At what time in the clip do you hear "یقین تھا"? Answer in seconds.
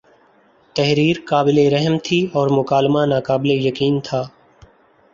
3.67-4.23